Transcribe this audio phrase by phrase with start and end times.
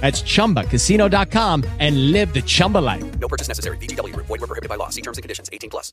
[0.00, 3.18] That's ChumbaCasino.com and live the Chumba life.
[3.18, 3.78] No purchase necessary.
[3.78, 4.14] VGW.
[4.16, 4.90] Void were prohibited by law.
[4.90, 5.48] See terms and conditions.
[5.52, 5.92] 18 plus.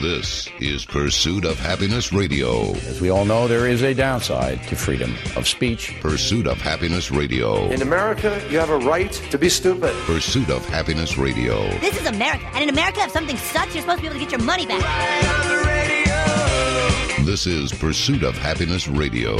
[0.00, 2.72] This is Pursuit of Happiness Radio.
[2.88, 5.96] As we all know, there is a downside to freedom of speech.
[6.00, 7.70] Pursuit of Happiness Radio.
[7.70, 9.94] In America, you have a right to be stupid.
[10.04, 11.68] Pursuit of Happiness Radio.
[11.80, 12.46] This is America.
[12.54, 14.66] And in America, if something sucks, you're supposed to be able to get your money
[14.66, 14.80] back.
[17.24, 19.36] This is Pursuit of Happiness Radio.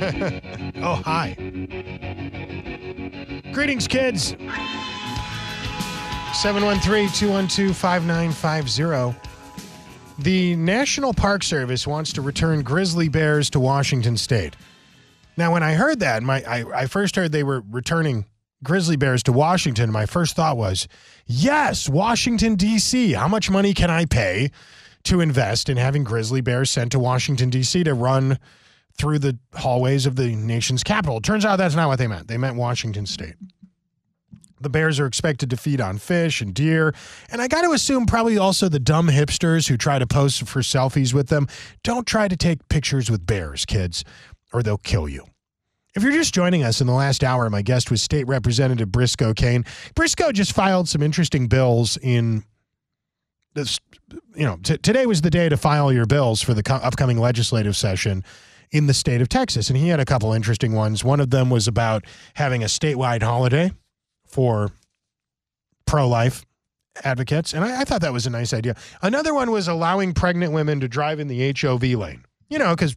[0.82, 1.34] oh, hi.
[3.52, 4.28] Greetings, kids.
[6.32, 9.20] 713 212 5950.
[10.18, 14.56] The National Park Service wants to return grizzly bears to Washington State.
[15.36, 18.24] Now, when I heard that, my I, I first heard they were returning
[18.62, 20.88] grizzly bears to Washington, my first thought was,
[21.26, 23.12] yes, Washington, D.C.
[23.12, 24.50] How much money can I pay
[25.04, 27.84] to invest in having grizzly bears sent to Washington, D.C.
[27.84, 28.38] to run
[29.00, 31.20] through the hallways of the nation's capital?
[31.20, 32.28] Turns out that's not what they meant.
[32.28, 33.34] They meant Washington State.
[34.60, 36.94] The bears are expected to feed on fish and deer.
[37.30, 40.60] And I got to assume probably also the dumb hipsters who try to pose for
[40.60, 41.48] selfies with them.
[41.82, 44.04] Don't try to take pictures with bears, kids,
[44.52, 45.24] or they'll kill you.
[45.96, 49.32] If you're just joining us in the last hour, my guest was State Representative Briscoe
[49.32, 49.64] Cain.
[49.94, 52.44] Briscoe just filed some interesting bills in
[53.54, 53.78] this.
[54.36, 57.18] You know, t- today was the day to file your bills for the co- upcoming
[57.18, 58.24] legislative session
[58.72, 61.02] in the state of Texas, and he had a couple interesting ones.
[61.02, 62.04] One of them was about
[62.34, 63.72] having a statewide holiday
[64.26, 64.70] for
[65.86, 66.44] pro-life
[67.02, 68.76] advocates, and I, I thought that was a nice idea.
[69.02, 72.24] Another one was allowing pregnant women to drive in the HOV lane.
[72.48, 72.96] You know, because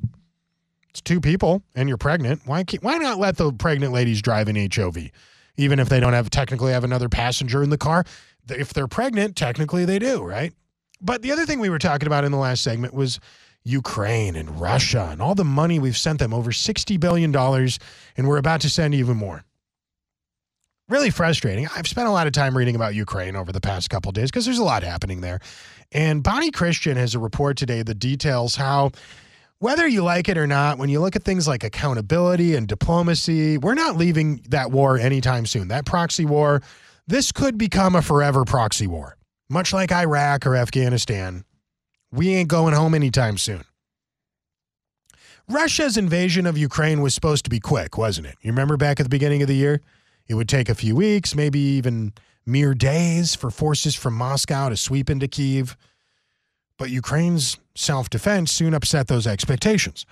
[0.90, 2.42] it's two people and you're pregnant.
[2.46, 5.10] Why why not let the pregnant ladies drive in HOV,
[5.58, 8.04] even if they don't have technically have another passenger in the car?
[8.48, 10.54] If they're pregnant, technically they do, right?
[11.02, 13.20] But the other thing we were talking about in the last segment was
[13.64, 18.38] Ukraine and Russia and all the money we've sent them over $60 billion, and we're
[18.38, 19.44] about to send even more.
[20.90, 21.68] Really frustrating.
[21.76, 24.46] I've spent a lot of time reading about Ukraine over the past couple days because
[24.46, 25.40] there's a lot happening there.
[25.94, 28.92] And Bonnie Kristian has a report today that details how
[29.60, 33.58] whether you like it or not, when you look at things like accountability and diplomacy,
[33.58, 35.70] we're not leaving that war anytime soon.
[35.70, 36.62] That proxy war,
[37.08, 39.16] this could become a forever proxy war,
[39.50, 41.46] much like Iraq or Afghanistan.
[42.14, 43.64] We ain't going home anytime soon.
[45.50, 48.36] Russia's invasion of Ukraine was supposed to be quick, wasn't it?
[48.42, 49.82] You remember back at the beginning of the year?
[50.28, 52.14] It would take a few weeks, maybe even
[52.46, 55.76] mere days for forces from Moscow to sweep into Kiev.
[56.78, 60.06] But Ukraine's self defense soon upset those expectations.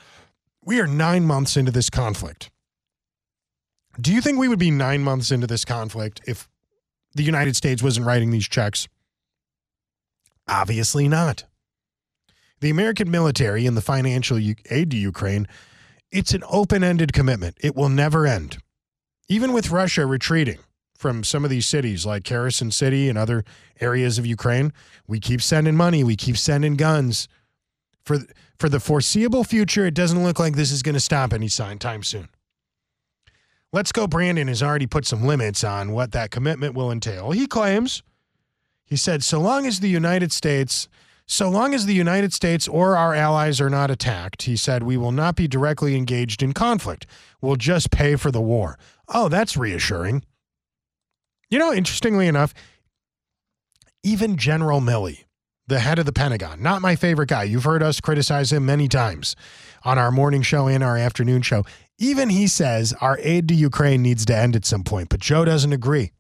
[0.63, 2.49] We are nine months into this conflict.
[3.99, 6.49] Do you think we would be nine months into this conflict if
[7.13, 8.87] the United States wasn't writing these checks?
[10.47, 11.45] Obviously not.
[12.61, 15.47] The American military and the financial aid to Ukraine,
[16.11, 17.57] it's an open ended commitment.
[17.59, 18.59] It will never end.
[19.27, 20.59] Even with Russia retreating
[20.95, 23.43] from some of these cities like Kherson City and other
[23.79, 24.71] areas of Ukraine,
[25.07, 27.27] we keep sending money, we keep sending guns.
[28.03, 28.19] For,
[28.59, 32.29] for the foreseeable future, it doesn't look like this is going to stop anytime soon.
[33.73, 37.31] Let's Go Brandon has already put some limits on what that commitment will entail.
[37.31, 38.03] He claims,
[38.85, 40.87] he said, so long as the United States
[41.27, 44.97] so long as the United States or our allies are not attacked, he said, we
[44.97, 47.05] will not be directly engaged in conflict.
[47.41, 48.77] We'll just pay for the war.
[49.07, 50.23] Oh, that's reassuring.
[51.49, 52.53] You know, interestingly enough,
[54.03, 55.25] even General Milley,
[55.67, 57.43] the head of the Pentagon, not my favorite guy.
[57.43, 59.35] You've heard us criticize him many times
[59.83, 61.63] on our morning show and our afternoon show.
[61.97, 65.45] Even he says our aid to Ukraine needs to end at some point, but Joe
[65.45, 66.11] doesn't agree.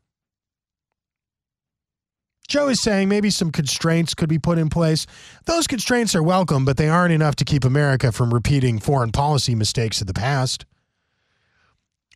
[2.51, 5.07] Joe is saying maybe some constraints could be put in place.
[5.45, 9.55] Those constraints are welcome, but they aren't enough to keep America from repeating foreign policy
[9.55, 10.65] mistakes of the past.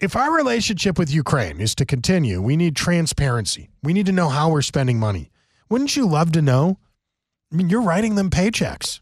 [0.02, 3.70] If our relationship with Ukraine is to continue, we need transparency.
[3.82, 5.32] We need to know how we're spending money.
[5.70, 6.80] Wouldn't you love to know?
[7.50, 9.00] I mean, you're writing them paychecks.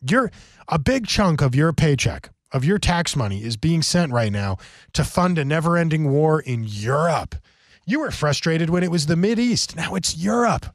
[0.00, 0.32] You're
[0.68, 4.56] a big chunk of your paycheck, of your tax money, is being sent right now
[4.94, 7.34] to fund a never ending war in Europe.
[7.84, 9.76] You were frustrated when it was the Mid East.
[9.76, 10.66] Now it's Europe,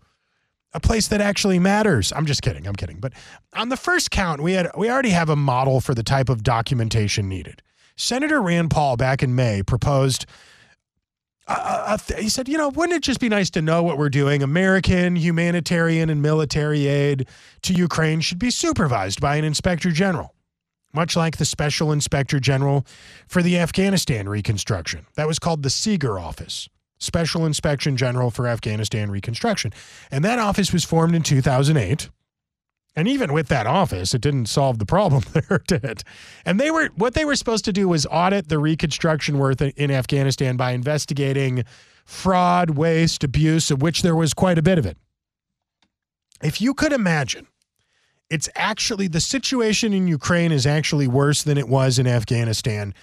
[0.73, 2.11] a place that actually matters.
[2.13, 2.67] I'm just kidding.
[2.67, 2.99] I'm kidding.
[2.99, 3.13] But
[3.53, 6.43] on the first count, we had we already have a model for the type of
[6.43, 7.61] documentation needed.
[7.95, 10.25] Senator Rand Paul back in May proposed.
[11.47, 14.09] Uh, th- he said, you know, wouldn't it just be nice to know what we're
[14.09, 14.43] doing?
[14.43, 17.25] American humanitarian and military aid
[17.61, 20.35] to Ukraine should be supervised by an inspector general,
[20.93, 22.85] much like the special inspector general
[23.29, 25.05] for the Afghanistan reconstruction.
[25.15, 26.67] That was called the SIGAR Office.
[26.99, 29.71] Special Inspection General for Afghanistan Reconstruction.
[30.11, 32.09] And that office was formed in 2008.
[32.95, 36.03] And even with that office, it didn't solve the problem there, did it?
[36.45, 39.91] And they were what they were supposed to do was audit the reconstruction work in
[39.91, 41.63] Afghanistan by investigating
[42.05, 44.97] fraud, waste, abuse, of which there was quite a bit of it.
[46.41, 47.47] If you could imagine,
[48.29, 52.93] it's actually the situation in Ukraine is actually worse than it was in Afghanistan.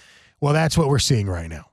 [0.41, 1.67] Well, that's what we're seeing right now.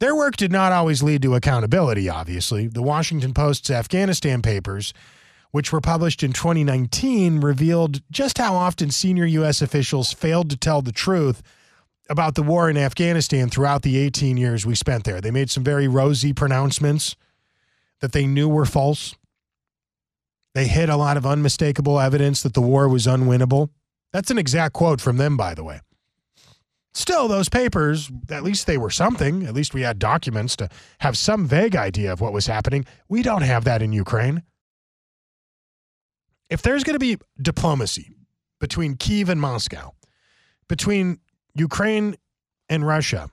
[0.00, 2.66] Their work did not always lead to accountability, obviously.
[2.66, 4.94] The Washington Post's Afghanistan papers,
[5.50, 9.60] which were published in 2019, revealed just how often senior U.S.
[9.60, 11.42] officials failed to tell the truth
[12.08, 15.20] about the war in Afghanistan throughout the 18 years we spent there.
[15.20, 17.14] They made some very rosy pronouncements
[18.00, 19.14] that they knew were false.
[20.54, 23.68] They hid a lot of unmistakable evidence that the war was unwinnable.
[24.14, 25.80] That's an exact quote from them, by the way.
[26.92, 29.44] Still, those papers, at least they were something.
[29.44, 32.84] At least we had documents to have some vague idea of what was happening.
[33.08, 34.42] We don't have that in Ukraine.
[36.48, 38.16] If there's going to be diplomacy
[38.58, 39.92] between Kiev and Moscow,
[40.68, 41.20] between
[41.54, 42.16] Ukraine
[42.68, 43.30] and Russia,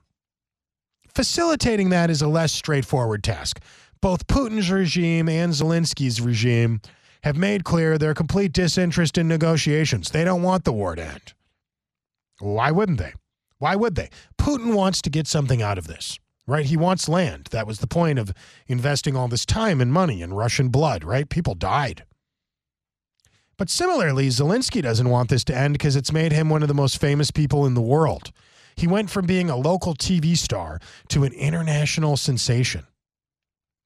[1.13, 3.59] facilitating that is a less straightforward task.
[4.01, 6.79] Both Putin's regime and Zelensky's regime
[7.23, 10.11] have made clear their complete disinterest in negotiations.
[10.11, 11.33] They don't want the war to end.
[12.39, 13.13] Why wouldn't they?
[13.59, 14.09] Why would they?
[14.39, 16.65] Putin wants to get something out of this, right?
[16.65, 17.49] He wants land.
[17.51, 18.33] That was the point of
[18.67, 21.27] investing all this time and money in Russian blood, right?
[21.27, 22.03] People died.
[23.57, 26.75] But similarly, Zelensky doesn't want this to end because it's made him one of the
[26.75, 28.31] most famous people in the world.
[28.75, 32.85] He went from being a local TV star to an international sensation.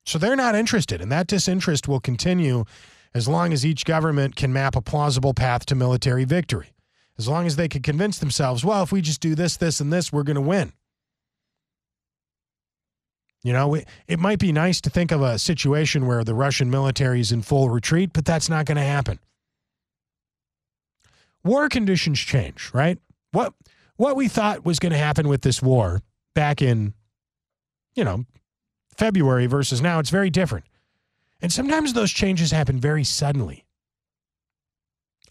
[0.06, 2.65] So they're not interested, and that disinterest will continue
[3.13, 6.73] as long as each government can map a plausible path to military victory
[7.21, 9.94] as long as they could convince themselves, well, if we just do this, this, and
[9.94, 10.73] this, we're going to win.
[13.44, 17.19] You know, it, might be nice to think of a situation where the Russian military
[17.19, 19.19] is in full retreat, but that's not going to happen.
[21.44, 22.97] War conditions change, right?
[23.33, 23.53] What
[23.97, 26.01] what we thought was going to happen with this war
[26.33, 26.95] back in,
[27.94, 28.25] you know,
[28.97, 30.65] February versus now, it's very different.
[31.39, 33.65] And sometimes those changes happen very suddenly.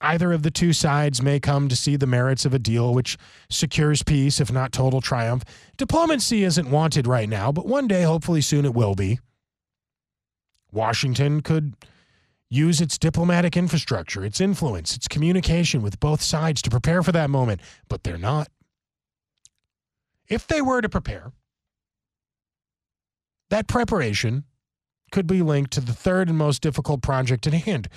[0.01, 3.19] Either of the two sides may come to see the merits of a deal which
[3.51, 5.45] secures peace, if not total triumph.
[5.77, 9.19] Diplomacy isn't wanted right now, but one day, hopefully soon, it will be.
[10.73, 11.75] Washington could
[12.49, 17.29] use its diplomatic infrastructure, its influence, its communication with both sides to prepare for that
[17.29, 18.49] moment, but they're not.
[20.29, 21.33] If they were to prepare,
[23.51, 24.45] that preparation
[25.13, 27.89] could be linked to the third and most difficult project at hand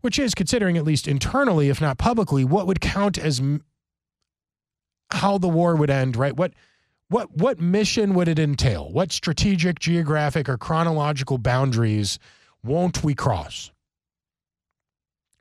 [0.00, 3.64] which is considering at least internally, if not publicly, what would count as m-
[5.10, 6.36] how the war would end, right?
[6.36, 6.52] What
[7.08, 8.92] what what mission would it entail?
[8.92, 12.18] What strategic, geographic, or chronological boundaries
[12.62, 13.72] won't we cross?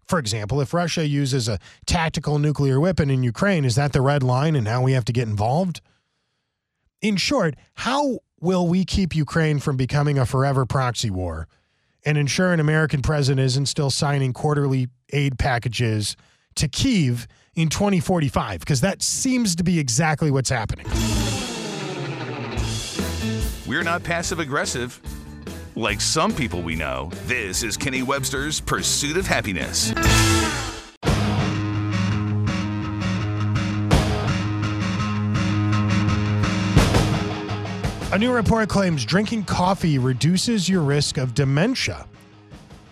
[0.07, 4.23] For example, if Russia uses a tactical nuclear weapon in Ukraine, is that the red
[4.23, 5.81] line and now we have to get involved?
[7.01, 11.47] In short, how will we keep Ukraine from becoming a forever proxy war
[12.07, 16.15] and ensure an American president isn't still signing quarterly aid packages
[16.55, 20.85] to Kiev in 2045, because that seems to be exactly what's happening.
[23.67, 25.01] We're not passive aggressive.
[25.75, 29.91] Like some people we know, this is Kenny Webster's Pursuit of Happiness.
[38.09, 42.07] A new report claims drinking coffee reduces your risk of dementia.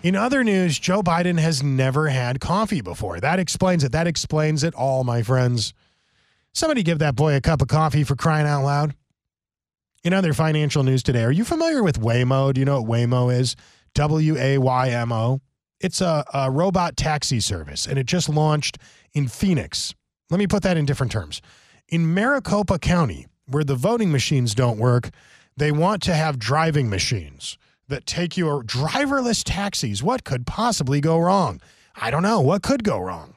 [0.02, 3.18] In other news, Joe Biden has never had coffee before.
[3.18, 3.92] That explains it.
[3.92, 5.72] That explains it all, my friends.
[6.52, 8.94] Somebody give that boy a cup of coffee for crying out loud.
[10.04, 12.52] In other financial news today, are you familiar with Waymo?
[12.52, 13.56] Do you know what Waymo is?
[13.94, 15.40] W A Y M O.
[15.80, 18.76] It's a, a robot taxi service, and it just launched
[19.14, 19.94] in Phoenix.
[20.28, 21.40] Let me put that in different terms.
[21.88, 25.10] In Maricopa County, where the voting machines don't work,
[25.56, 30.02] they want to have driving machines that take you or driverless taxis.
[30.02, 31.60] What could possibly go wrong?
[31.94, 32.40] I don't know.
[32.40, 33.36] What could go wrong?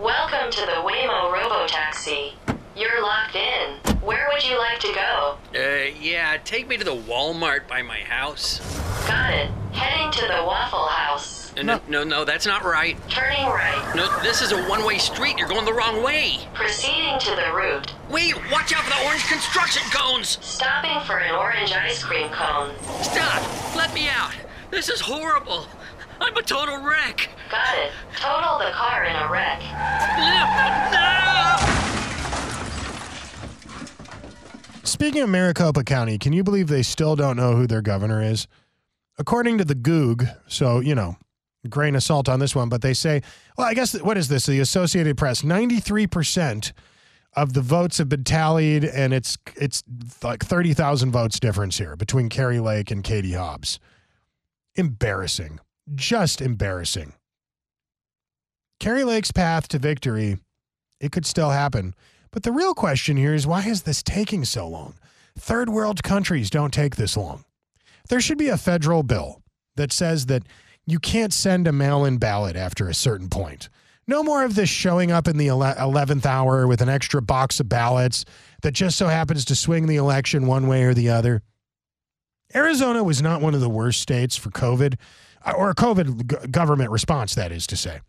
[0.00, 2.32] Welcome to the Waymo Robotaxi.
[2.76, 3.76] You're locked in.
[4.00, 5.38] Where would you like to go?
[5.54, 8.58] Uh, yeah, take me to the Walmart by my house.
[9.06, 9.50] Got it.
[9.72, 11.47] Heading to the Waffle House.
[11.62, 12.96] No, no, no, that's not right.
[13.08, 13.92] Turning right.
[13.96, 15.36] No, this is a one-way street.
[15.38, 16.38] You're going the wrong way.
[16.54, 17.92] Proceeding to the route.
[18.08, 20.38] Wait, watch out for the orange construction cones.
[20.40, 22.74] Stopping for an orange ice cream cone.
[23.02, 23.42] Stop!
[23.76, 24.34] Let me out.
[24.70, 25.66] This is horrible.
[26.20, 27.28] I'm a total wreck.
[27.50, 27.92] Got it.
[28.16, 29.60] Total the car in a wreck.
[30.92, 31.56] No!
[34.84, 38.46] Speaking of Maricopa County, can you believe they still don't know who their governor is?
[39.18, 41.16] According to the Goog, so, you know,
[41.68, 43.22] grain of salt on this one, but they say,
[43.56, 44.46] well, I guess, what is this?
[44.46, 46.72] The Associated Press, 93%
[47.34, 49.82] of the votes have been tallied, and it's it's
[50.22, 53.78] like 30,000 votes difference here between Kari Lake and Katie Hobbs.
[54.74, 55.60] Embarrassing.
[55.94, 57.14] Just embarrassing.
[58.80, 60.38] Kari Lake's path to victory,
[61.00, 61.94] it could still happen.
[62.30, 64.94] But the real question here is why is this taking so long?
[65.38, 67.44] Third world countries don't take this long.
[68.08, 69.42] There should be a federal bill
[69.76, 70.42] that says that
[70.88, 73.68] you can't send a mail in ballot after a certain point.
[74.06, 77.68] No more of this showing up in the 11th hour with an extra box of
[77.68, 78.24] ballots
[78.62, 81.42] that just so happens to swing the election one way or the other.
[82.54, 84.94] Arizona was not one of the worst states for COVID,
[85.44, 88.00] uh, or COVID government response, that is to say.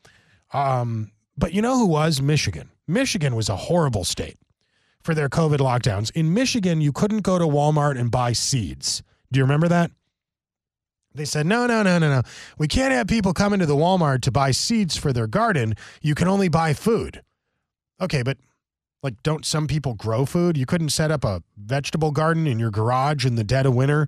[0.53, 2.21] Um, but you know who was?
[2.21, 2.69] Michigan.
[2.87, 4.37] Michigan was a horrible state
[5.03, 6.11] for their COVID lockdowns.
[6.11, 9.03] In Michigan, you couldn't go to Walmart and buy seeds.
[9.33, 9.91] Do you remember that?
[11.13, 12.21] They said, no, no, no, no, no.
[12.57, 15.73] We can't have people come into the Walmart to buy seeds for their garden.
[16.01, 17.23] You can only buy food.
[17.99, 18.37] Okay, but
[19.01, 20.57] like, don't some people grow food?
[20.57, 24.07] You couldn't set up a vegetable garden in your garage in the dead of winter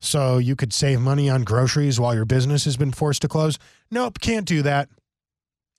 [0.00, 3.58] so you could save money on groceries while your business has been forced to close?
[3.90, 4.88] Nope, can't do that.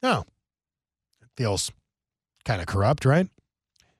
[0.04, 0.26] No.
[1.22, 1.72] It feels
[2.46, 3.28] kind of corrupt, right?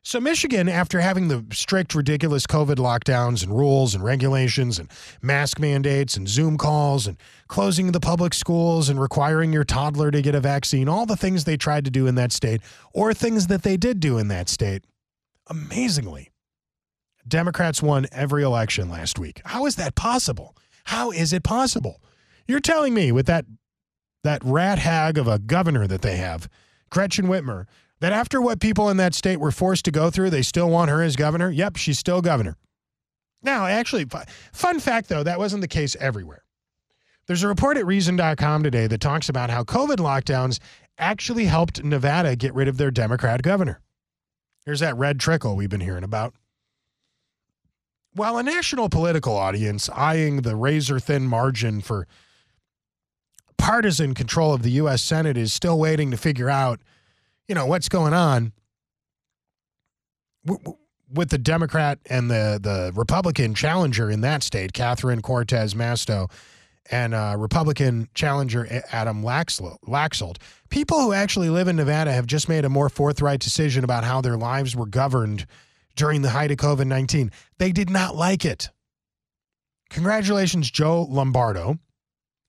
[0.02, 4.90] So, Michigan, after having the strict, ridiculous COVID lockdowns and rules and regulations and
[5.22, 7.18] mask mandates and Zoom calls and
[7.50, 11.44] closing the public schools and requiring your toddler to get a vaccine, all the things
[11.44, 12.62] they tried to do in that state,
[12.94, 14.86] or things that they did do in that state,
[15.48, 16.32] amazingly,
[17.28, 19.42] Democrats won every election last week.
[19.44, 20.56] How is that possible?
[20.86, 22.02] How is it possible?
[22.48, 23.46] You're telling me with that
[24.24, 26.50] that rat hag of a governor that they have,
[26.90, 27.66] Gretchen Whitmer,
[28.00, 30.90] that after what people in that state were forced to go through, they still want
[30.90, 31.50] her as governor?
[31.50, 32.58] Yep, she's still governor.
[33.42, 34.06] Now, actually,
[34.52, 36.44] fun fact though, that wasn't the case everywhere.
[37.28, 40.60] There's a report at Reason.com today that talks about how COVID lockdowns
[40.98, 43.82] actually helped Nevada get rid of their Democrat governor.
[44.66, 46.34] Here's that red trickle we've been hearing about.
[48.14, 52.08] While a national political audience eyeing the razor thin margin for
[53.58, 55.02] partisan control of the U.S.
[55.04, 56.80] Senate is still waiting to figure out,
[57.50, 58.54] you know, what's going on
[61.12, 66.32] with the Democrat and the the Republican challenger in that state, Catherine Cortez Masto,
[66.92, 70.38] and uh, Republican challenger Adam Laxalt.
[70.70, 74.22] People who actually live in Nevada have just made a more forthright decision about how
[74.22, 75.48] their lives were governed
[75.96, 77.32] during the height of COVID 19.
[77.58, 78.70] They did not like it.
[79.90, 81.80] Congratulations, Joe Lombardo,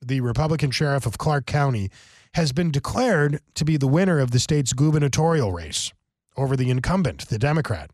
[0.02, 1.90] the Republican sheriff of Clark County,
[2.34, 5.92] has been declared to be the winner of the state's gubernatorial race
[6.37, 7.90] over the incumbent, the Democrat.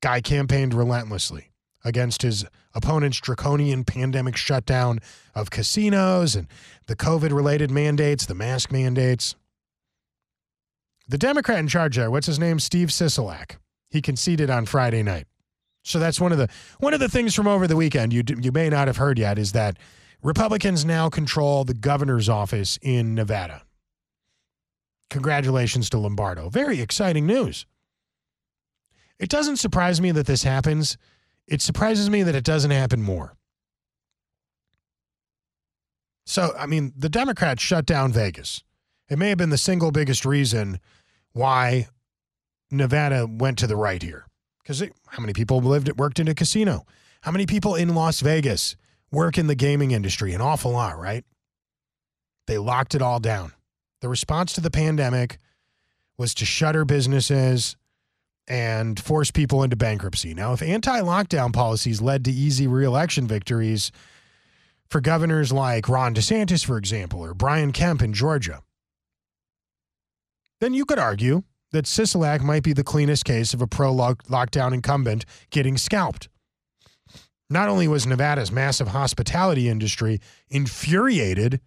[0.00, 1.50] Guy campaigned relentlessly
[1.84, 5.00] against his opponent's draconian pandemic shutdown
[5.34, 6.46] of casinos and
[6.86, 9.34] the COVID related mandates, the mask mandates.
[11.08, 12.58] The Democrat in charge there, what's his name?
[12.60, 13.56] Steve Sisolak.
[13.90, 15.26] He conceded on Friday night.
[15.82, 18.52] So that's one of the one of the things from over the weekend you you
[18.52, 19.78] may not have heard yet is that
[20.22, 23.62] Republicans now control the governor's office in Nevada.
[25.10, 26.48] Congratulations to Lombardo.
[26.48, 27.66] Very exciting news.
[29.18, 30.96] It doesn't surprise me that this happens.
[31.46, 33.34] It surprises me that it doesn't happen more.
[36.24, 38.62] So, I mean, the Democrats shut down Vegas.
[39.08, 40.80] It may have been the single biggest reason
[41.32, 41.88] why
[42.70, 44.26] Nevada went to the right here.
[44.62, 46.86] Because how many people lived worked in a casino?
[47.22, 48.76] How many people in Las Vegas
[49.12, 50.32] work in the gaming industry?
[50.32, 51.24] An awful lot, right?
[52.46, 53.52] They locked it all down.
[54.00, 55.38] The response to the pandemic
[56.18, 57.76] was to shutter businesses
[58.48, 60.34] and force people into bankruptcy.
[60.34, 63.92] Now, if anti lockdown policies led to easy reelection victories
[64.90, 68.62] for governors like Ron DeSantis, for example, or Brian Kemp in Georgia,
[70.60, 74.74] then you could argue that Sisolak might be the cleanest case of a pro lockdown
[74.74, 76.28] incumbent getting scalped.
[77.52, 81.60] Not only was Nevada's massive hospitality industry infuriated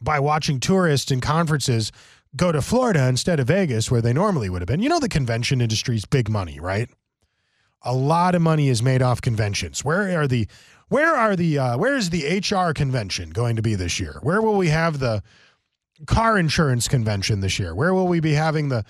[0.00, 1.92] by watching tourists and conferences
[2.36, 4.82] go to Florida instead of Vegas, where they normally would have been.
[4.82, 6.88] You know, the convention industry's big money, right?
[7.82, 9.84] A lot of money is made off conventions.
[9.84, 10.48] Where are the
[10.88, 14.18] where are the uh, where is the HR convention going to be this year?
[14.22, 15.22] Where will we have the
[16.06, 17.74] car insurance convention this year?
[17.74, 18.84] Where will we be having the,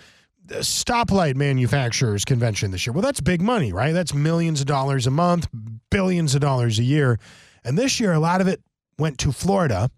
[0.48, 2.92] stoplight manufacturers convention this year?
[2.92, 3.92] Well, that's big money, right?
[3.92, 5.48] That's millions of dollars a month,
[5.90, 7.18] billions of dollars a year.
[7.64, 8.62] And this year, a lot of it
[8.98, 9.90] went to Florida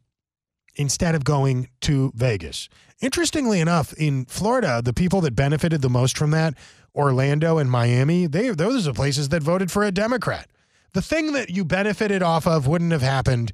[0.77, 2.69] instead of going to Vegas.
[3.01, 6.55] Interestingly enough, in Florida, the people that benefited the most from that,
[6.95, 10.49] Orlando and Miami, they those are places that voted for a Democrat.
[10.93, 13.53] The thing that you benefited off of wouldn't have happened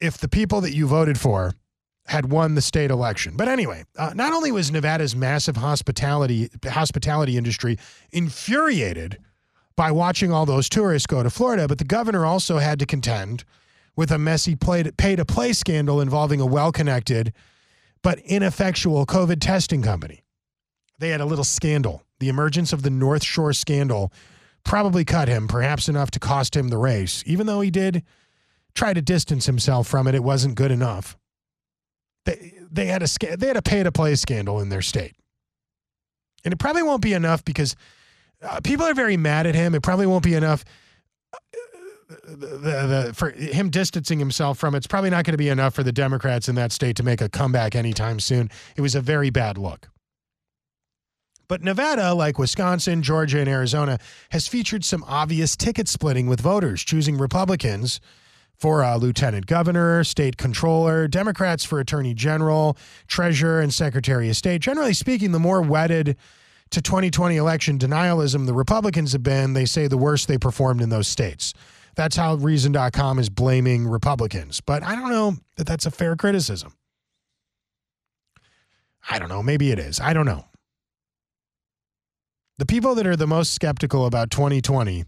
[0.00, 1.54] if the people that you voted for
[2.06, 3.34] had won the state election.
[3.36, 7.78] But anyway, uh, not only was Nevada's massive hospitality hospitality industry
[8.12, 9.18] infuriated
[9.76, 13.44] by watching all those tourists go to Florida, but the governor also had to contend
[13.96, 17.32] with a messy pay to play scandal involving a well connected
[18.02, 20.22] but ineffectual COVID testing company.
[20.98, 22.02] They had a little scandal.
[22.20, 24.12] The emergence of the North Shore scandal
[24.62, 27.24] probably cut him, perhaps enough to cost him the race.
[27.26, 28.04] Even though he did
[28.74, 31.16] try to distance himself from it, it wasn't good enough.
[32.24, 35.14] They, they had a they had a pay to play scandal in their state,
[36.44, 37.76] and it probably won't be enough because
[38.42, 39.74] uh, people are very mad at him.
[39.74, 40.64] It probably won't be enough.
[41.32, 41.38] Uh,
[42.26, 42.46] the,
[43.06, 45.92] the, for him distancing himself from it's probably not going to be enough for the
[45.92, 48.50] Democrats in that state to make a comeback anytime soon.
[48.76, 49.88] It was a very bad look.
[51.48, 53.98] But Nevada, like Wisconsin, Georgia, and Arizona,
[54.30, 58.00] has featured some obvious ticket splitting with voters choosing Republicans
[58.64, 64.62] for uh, lieutenant governor, state controller, Democrats for attorney general, treasurer, and secretary of state.
[64.62, 66.16] Generally speaking, the more wedded
[66.70, 70.88] to 2020 election denialism the Republicans have been, they say the worse they performed in
[70.88, 71.52] those states.
[71.94, 74.62] That's how Reason.com is blaming Republicans.
[74.62, 76.72] But I don't know that that's a fair criticism.
[79.10, 79.42] I don't know.
[79.42, 80.00] Maybe it is.
[80.00, 80.46] I don't know.
[82.56, 85.04] The people that are the most skeptical about 2020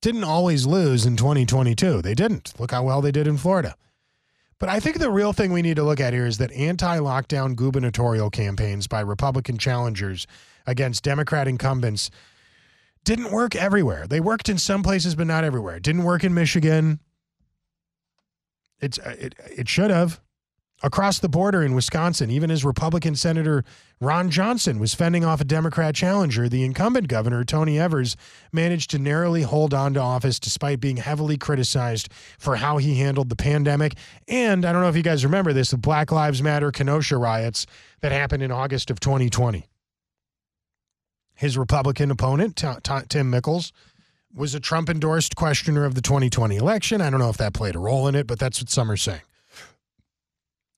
[0.00, 2.02] didn't always lose in 2022.
[2.02, 2.58] They didn't.
[2.58, 3.74] Look how well they did in Florida.
[4.58, 6.98] But I think the real thing we need to look at here is that anti
[6.98, 10.26] lockdown gubernatorial campaigns by Republican challengers
[10.66, 12.10] against Democrat incumbents
[13.04, 14.06] didn't work everywhere.
[14.06, 15.76] They worked in some places, but not everywhere.
[15.76, 16.98] It didn't work in Michigan.
[18.80, 20.20] It's, uh, it, it should have.
[20.80, 23.64] Across the border in Wisconsin, even as Republican Senator
[24.00, 28.16] Ron Johnson was fending off a Democrat challenger, the incumbent governor, Tony Evers,
[28.52, 33.28] managed to narrowly hold on to office despite being heavily criticized for how he handled
[33.28, 33.94] the pandemic.
[34.28, 37.66] And I don't know if you guys remember this the Black Lives Matter Kenosha riots
[38.00, 39.66] that happened in August of 2020.
[41.34, 42.62] His Republican opponent,
[43.08, 43.72] Tim Michels,
[44.32, 47.00] was a Trump endorsed questioner of the 2020 election.
[47.00, 48.96] I don't know if that played a role in it, but that's what some are
[48.96, 49.22] saying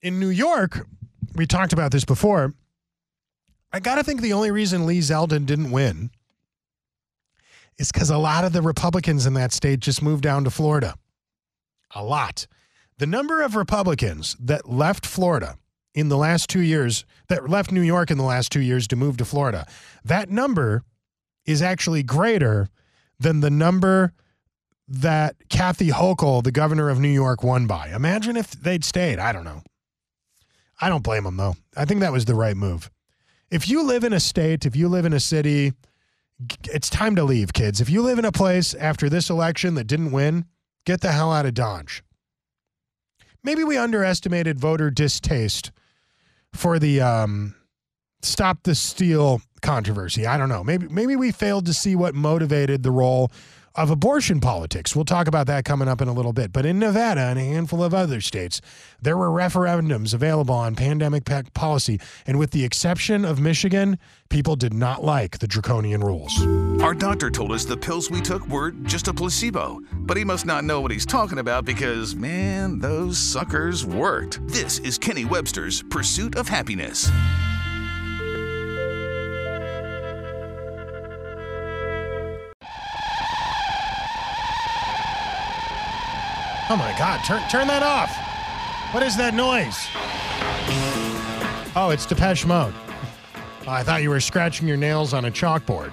[0.03, 0.87] in New York,
[1.35, 2.55] we talked about this before.
[3.73, 6.11] I got to think the only reason Lee Zeldin didn't win
[7.79, 10.95] is because a lot of the Republicans in that state just moved down to Florida.
[11.95, 12.47] A lot.
[12.99, 15.57] The number of Republicans that left Florida
[15.95, 18.97] in the last two years, that left New York in the last two years to
[18.97, 19.67] move to Florida,
[20.05, 20.85] that number
[21.47, 22.69] is actually greater
[23.19, 24.13] than the number
[24.87, 27.89] that Kathy Hochul, the governor of New York, won by.
[27.89, 29.19] Imagine if they'd stayed.
[29.19, 29.63] I don't know.
[30.81, 31.57] I don't blame them though.
[31.77, 32.91] I think that was the right move.
[33.51, 35.73] If you live in a state, if you live in a city,
[36.71, 37.81] it's time to leave, kids.
[37.81, 40.47] If you live in a place after this election that didn't win,
[40.87, 42.03] get the hell out of Dodge.
[43.43, 45.73] Maybe we underestimated voter distaste
[46.53, 47.55] for the um,
[48.23, 50.27] stop the steal controversy.
[50.27, 50.65] I don't know.
[50.65, 53.31] Maybe maybe we failed to see what motivated the role
[53.75, 54.97] of abortion politics.
[54.97, 56.53] We'll talk about that coming up in a little bit.
[56.53, 58.61] But in Nevada and a handful of other states,
[59.01, 62.01] there were referendums available on pandemic policy.
[62.27, 66.37] And with the exception of Michigan, people did not like the draconian rules.
[66.83, 70.47] Our doctor told us the pills we took were just a placebo, but he must
[70.47, 74.47] not know what he's talking about because, man, those suckers worked.
[74.49, 77.11] This is Kenny Webster's Pursuit of Happiness.
[86.73, 87.21] Oh my God!
[87.25, 88.15] Turn turn that off.
[88.95, 89.77] What is that noise?
[91.75, 92.73] Oh, it's Depeche Mode.
[93.67, 95.93] Oh, I thought you were scratching your nails on a chalkboard.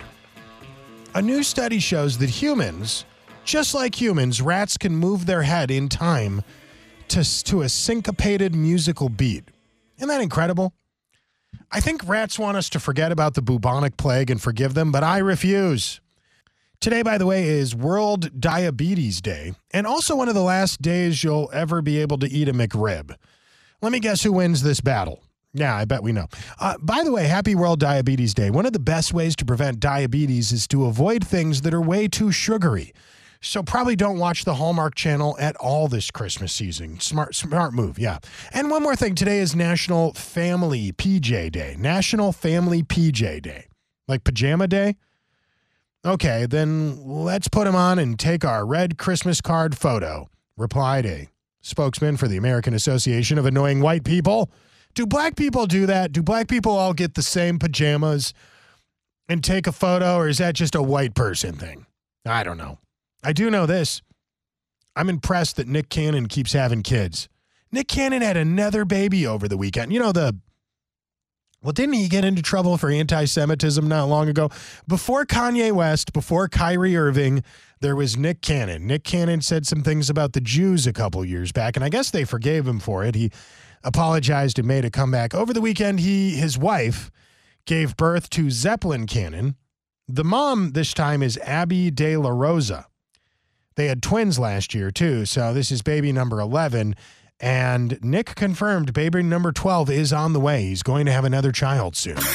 [1.16, 3.06] A new study shows that humans,
[3.44, 6.44] just like humans, rats can move their head in time
[7.08, 9.46] to, to a syncopated musical beat.
[9.98, 10.74] Isn't that incredible?
[11.72, 15.04] I think rats want us to forget about the bubonic plague and forgive them, but
[15.04, 16.02] I refuse.
[16.80, 21.24] Today, by the way, is World Diabetes Day, and also one of the last days
[21.24, 23.16] you'll ever be able to eat a McRib.
[23.82, 25.24] Let me guess who wins this battle.
[25.54, 26.28] Yeah, I bet we know.
[26.60, 28.52] Uh, by the way, happy World Diabetes Day.
[28.52, 32.08] One of the best ways to prevent diabetes is to avoid things that are way
[32.08, 32.94] too sugary.
[33.42, 37.00] So probably don't watch the Hallmark Channel at all this Christmas season.
[37.00, 38.20] Smart, smart move, yeah.
[38.54, 41.76] And one more thing: today is National Family PJ Day.
[41.80, 43.68] National Family PJ Day,
[44.08, 44.96] like pajama day.
[46.06, 50.30] Okay, then let's put them on and take our red Christmas card photo.
[50.56, 51.28] Replied a
[51.62, 54.50] spokesman for the American Association of Annoying White People.
[54.96, 56.12] Do black people do that?
[56.12, 58.34] Do black people all get the same pajamas
[59.30, 61.86] and take a photo, or is that just a white person thing?
[62.26, 62.80] I don't know.
[63.24, 64.02] I do know this.
[64.96, 67.28] I'm impressed that Nick Cannon keeps having kids.
[67.72, 69.94] Nick Cannon had another baby over the weekend.
[69.94, 70.38] You know, the.
[71.62, 74.50] Well, didn't he get into trouble for anti Semitism not long ago?
[74.88, 77.44] Before Kanye West, before Kyrie Irving,
[77.82, 78.86] there was Nick Cannon.
[78.86, 82.12] Nick Cannon said some things about the Jews a couple years back, and I guess
[82.12, 83.16] they forgave him for it.
[83.16, 83.32] He
[83.84, 85.34] apologized and made a comeback.
[85.34, 87.10] Over the weekend, he his wife
[87.66, 89.56] gave birth to Zeppelin Cannon.
[90.08, 92.88] The mom this time is Abby De La Rosa.
[93.76, 95.26] They had twins last year, too.
[95.26, 96.96] So this is baby number 11.
[97.40, 100.64] And Nick confirmed baby number 12 is on the way.
[100.64, 102.18] He's going to have another child soon.
[102.18, 102.28] Super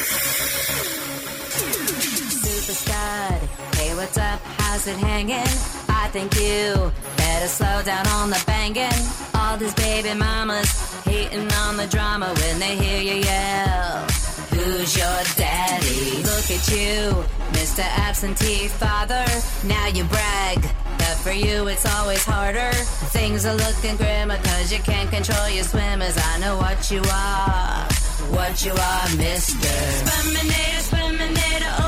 [2.72, 3.40] stud.
[3.74, 4.40] Hey, what's up?
[4.58, 5.40] How's it hanging?
[5.88, 8.92] I think you better slow down on the banging.
[9.34, 10.70] All these baby mamas
[11.02, 14.06] hating on the drama when they hear you yell.
[14.52, 15.24] Who's your
[15.72, 17.80] Look at you, Mr.
[17.80, 19.24] Absentee Father.
[19.66, 20.60] Now you brag.
[20.98, 22.72] But for you, it's always harder.
[23.16, 26.16] Things are looking grimmer cause you can't control your swimmers.
[26.18, 27.88] I know what you are.
[28.36, 29.72] What you are, Mr.
[30.00, 31.81] Sperminator, Sperminator.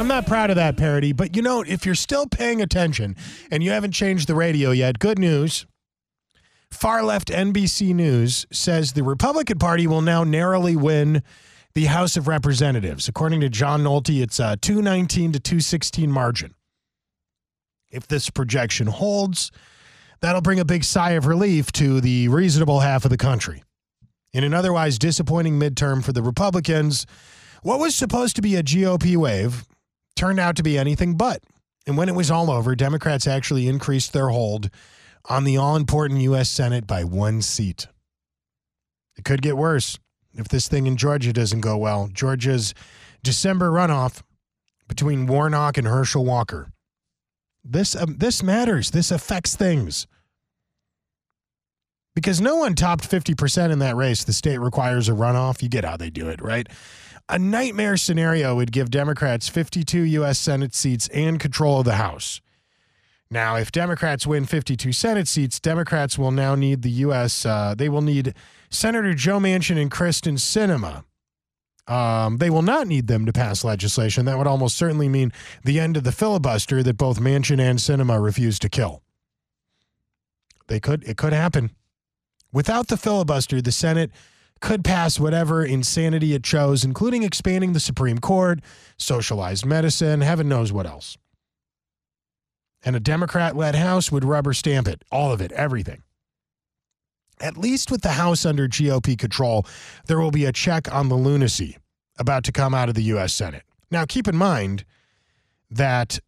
[0.00, 3.16] I'm not proud of that parody, but you know, if you're still paying attention
[3.50, 5.66] and you haven't changed the radio yet, good news.
[6.70, 11.22] Far left NBC News says the Republican Party will now narrowly win
[11.74, 13.08] the House of Representatives.
[13.08, 16.54] According to John Nolte, it's a 219 to 216 margin.
[17.90, 19.52] If this projection holds,
[20.22, 23.64] that'll bring a big sigh of relief to the reasonable half of the country.
[24.32, 27.04] In an otherwise disappointing midterm for the Republicans,
[27.62, 29.66] what was supposed to be a GOP wave
[30.20, 31.42] turned out to be anything but.
[31.86, 34.68] And when it was all over, Democrats actually increased their hold
[35.24, 36.50] on the all important U.S.
[36.50, 37.86] Senate by one seat.
[39.16, 39.98] It could get worse
[40.34, 42.10] if this thing in Georgia doesn't go well.
[42.12, 42.74] Georgia's
[43.22, 44.20] December runoff
[44.88, 46.70] between Warnock and Herschel Walker.
[47.64, 48.90] This um, this matters.
[48.90, 50.06] This affects things.
[52.14, 54.24] Because no one topped 50% in that race.
[54.24, 55.62] The state requires a runoff.
[55.62, 56.66] You get how they do it, right?
[57.30, 60.36] A nightmare scenario would give Democrats 52 U.S.
[60.36, 62.40] Senate seats and control of the House.
[63.30, 67.46] Now, if Democrats win 52 Senate seats, Democrats will now need the U.S.
[67.46, 68.34] Uh, they will need
[68.68, 71.04] Senator Joe Manchin and Kyrsten Sinema.
[71.86, 74.24] Um, they will not need them to pass legislation.
[74.24, 75.32] That would almost certainly mean
[75.64, 79.02] the end of the filibuster that both Manchin and Sinema refused to kill.
[80.66, 81.04] They could.
[81.04, 81.70] It could happen.
[82.52, 84.10] Without the filibuster, the Senate
[84.60, 88.60] could pass whatever insanity it chose, including expanding the Supreme Court,
[88.98, 91.16] socialized medicine, heaven knows what else
[92.84, 96.02] and a Democrat led House would rubber stamp it, all of it, everything.
[97.40, 99.66] At least with the House under GOP control,
[100.06, 101.78] there will be a check on the lunacy
[102.18, 103.32] about to come out of the U.S.
[103.32, 103.62] Senate.
[103.90, 104.84] Now, keep in mind
[105.70, 106.20] that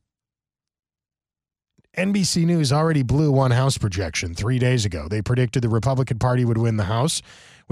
[1.97, 5.07] NBC News already blew one House projection three days ago.
[5.09, 7.21] They predicted the Republican Party would win the House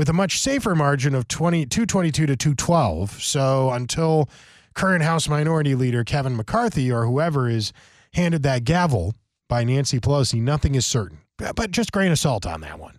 [0.01, 3.23] with a much safer margin of 20, 222 to 212.
[3.23, 4.31] So until
[4.73, 7.75] current House Minority Leader Kevin McCarthy or whoever is
[8.15, 9.15] handed that gavel
[9.47, 11.19] by Nancy Pelosi, nothing is certain.
[11.37, 12.99] But just grain of salt on that one.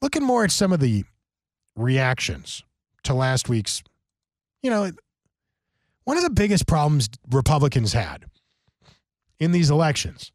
[0.00, 1.02] Looking more at some of the
[1.74, 2.62] reactions
[3.02, 3.82] to last week's,
[4.62, 4.92] you know,
[6.04, 8.26] one of the biggest problems Republicans had
[9.40, 10.30] in these elections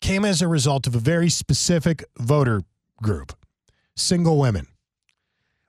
[0.00, 2.62] came as a result of a very specific voter
[3.02, 3.32] group
[3.96, 4.66] single women.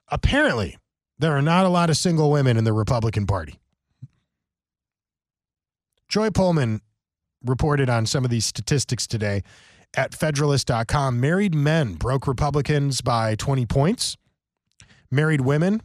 [0.08, 0.78] Apparently,
[1.20, 3.60] there are not a lot of single women in the Republican Party.
[6.08, 6.82] Joy Pullmann
[7.46, 9.44] reported on some of these statistics today
[9.94, 11.20] at Federalist.com.
[11.20, 14.18] Married men broke Republicans by 20 points.
[15.10, 15.82] Married women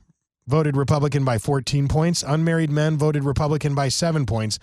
[0.47, 2.23] voted Republican by 14 points.
[2.23, 4.59] Unmarried men voted Republican by seven points.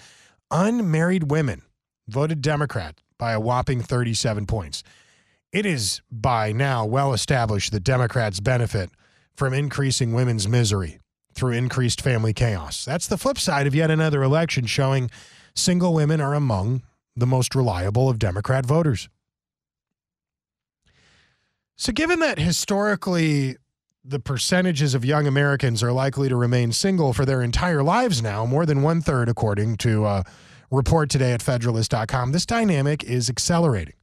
[0.51, 1.61] Unmarried women
[2.07, 4.83] voted Democrat by a whopping 37 points.
[5.53, 8.89] It is by now well established that Democrats benefit
[9.35, 10.99] from increasing women's misery
[11.35, 12.83] through increased family chaos.
[12.83, 15.11] That's the flip side of yet another election showing
[15.55, 16.81] single women are among
[17.15, 19.09] the most reliable of Democrat voters.
[21.75, 23.57] So, given that historically
[24.03, 28.43] the percentages of young Americans are likely to remain single for their entire lives now,
[28.47, 30.23] more than one third, according to a
[30.71, 33.93] report today at Federalist.com, this dynamic is accelerating.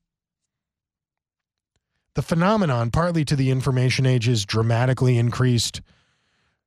[2.20, 5.80] The phenomenon, partly to the information age's dramatically increased,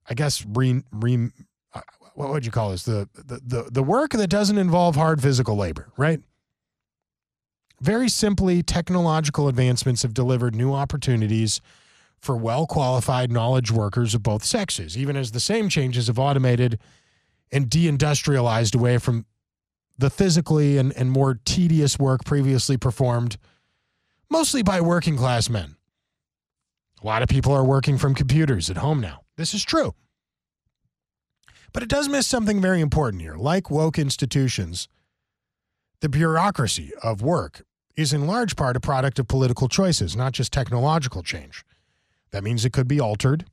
[0.10, 1.30] I guess, re, re,
[1.76, 1.82] uh,
[2.16, 2.82] what would you call this?
[2.82, 6.20] The, the, the, the work that doesn't involve hard physical labor, right?
[7.82, 11.62] Very simply, technological advancements have delivered new opportunities
[12.18, 16.80] for well qualified knowledge workers of both sexes, even as the same changes have automated
[17.52, 19.28] and deindustrialized away from
[20.00, 23.38] the physically and, and more tedious work previously performed
[24.34, 25.76] mostly by working class men.
[27.04, 29.22] A lot of people are working from computers at home now.
[29.38, 29.94] This is true.
[31.72, 33.36] But it does miss something very important here.
[33.36, 34.88] Like woke institutions,
[36.02, 37.62] the bureaucracy of work
[37.96, 41.64] is in large part a product of political choices, not just technological change.
[42.32, 43.46] That means it could be altered.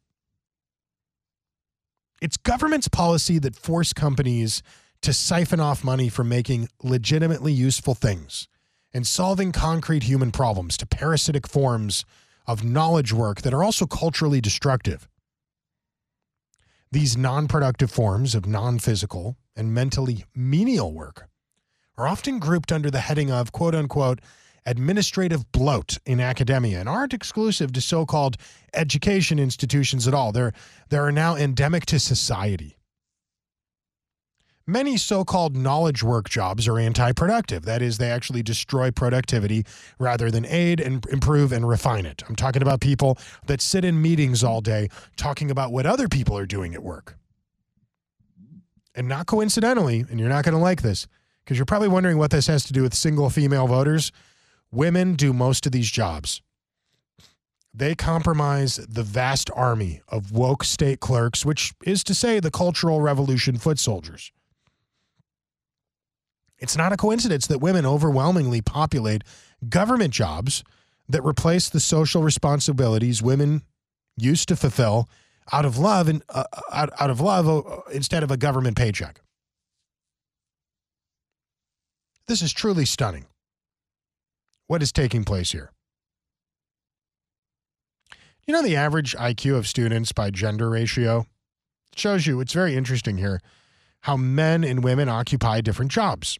[2.22, 4.62] It's government's policy that force companies
[5.02, 8.48] to siphon off money from making legitimately useful things
[8.92, 12.05] and solving concrete human problems to parasitic forms
[12.46, 15.09] of knowledge work that are also culturally destructive.
[16.92, 21.29] These non productive forms of non physical and mentally menial work
[21.96, 24.20] are often grouped under the heading of quote unquote
[24.66, 28.37] administrative bloat in academia and aren't exclusive to so called
[28.74, 30.33] education institutions at all.
[30.33, 30.53] They're,
[30.88, 32.76] they're now endemic to society.
[34.70, 37.64] Many so called knowledge work jobs are anti productive.
[37.64, 39.66] That is, they actually destroy productivity
[39.98, 42.22] rather than aid and improve and refine it.
[42.28, 46.38] I'm talking about people that sit in meetings all day talking about what other people
[46.38, 47.16] are doing at work.
[48.94, 51.09] And not coincidentally, and you're not going to like this,
[51.42, 54.12] because you're probably wondering what this has to do with single female voters.
[54.70, 56.42] Women do most of these jobs.
[57.74, 63.00] They compromise the vast army of woke state clerks, which is to say, the Cultural
[63.00, 64.30] Revolution foot soldiers.
[66.61, 69.25] It's not a coincidence that women overwhelmingly populate
[69.68, 70.62] government jobs
[71.09, 73.62] that replace the social responsibilities women
[74.16, 75.09] used to fulfill
[75.53, 79.20] out of love and uh, out, out of love uh, instead of a government paycheck.
[82.29, 83.27] This is truly stunning.
[84.68, 85.73] What is taking place here?
[88.46, 91.27] You know the average IQ of students by gender ratio
[91.92, 93.40] it shows you it's very interesting here
[94.03, 96.38] how men and women occupy different jobs.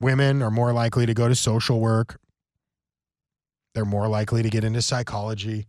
[0.00, 2.18] Women are more likely to go to social work.
[3.74, 5.66] They're more likely to get into psychology.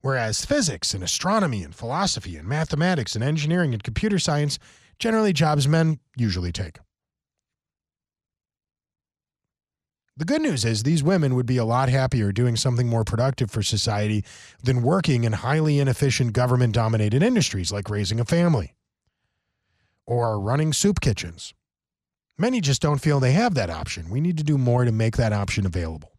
[0.00, 4.58] Whereas physics and astronomy and philosophy and mathematics and engineering and computer science,
[4.98, 6.78] generally jobs men usually take.
[10.16, 13.50] The good news is these women would be a lot happier doing something more productive
[13.50, 14.24] for society
[14.62, 18.74] than working in highly inefficient government dominated industries like raising a family
[20.06, 21.52] or running soup kitchens.
[22.36, 24.10] Many just don't feel they have that option.
[24.10, 26.10] We need to do more to make that option available.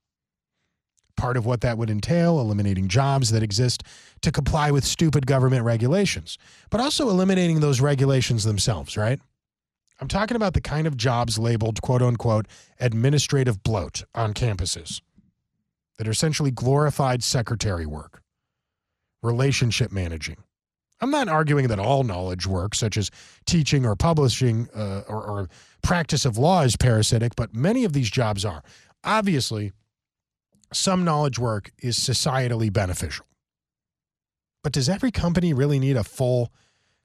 [1.18, 3.84] Part of what that would entail eliminating jobs that exist
[4.22, 6.38] to comply with stupid government regulations,
[6.70, 9.20] but also eliminating those regulations themselves, right?
[10.00, 12.48] I'm talking about the kind of jobs labeled quote unquote
[12.80, 15.02] administrative bloat on campuses
[15.98, 18.22] that are essentially glorified secretary work,
[19.22, 20.38] relationship managing.
[21.02, 23.12] I'm not arguing that all knowledge work, such as
[23.46, 25.50] teaching or publishing uh, or, or
[25.84, 28.64] practice of law, is parasitic, but many of these jobs are.
[29.04, 29.74] Obviously,
[30.74, 33.26] some knowledge work is societally beneficial.
[34.64, 36.52] But does every company really need a full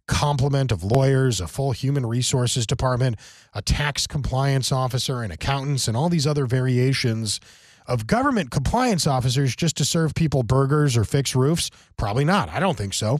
[0.07, 3.17] complement of lawyers, a full human resources department,
[3.55, 7.39] a tax compliance officer, and accountants, and all these other variations
[7.87, 11.71] of government compliance officers just to serve people burgers or fix roofs?
[11.97, 12.49] Probably not.
[12.49, 13.19] I don't think so.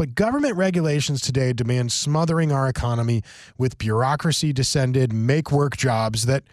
[0.00, 3.22] But government regulations today demand smothering our economy
[3.58, 6.44] with bureaucracy descended make work jobs that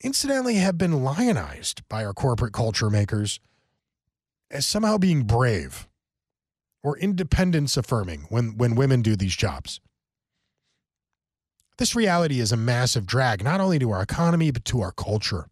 [0.00, 3.40] incidentally have been lionized by our corporate culture makers
[4.48, 5.88] as somehow being brave
[6.84, 9.80] or independence affirming when, when women do these jobs.
[11.78, 15.48] This reality is a massive drag, not only to our economy, but to our culture.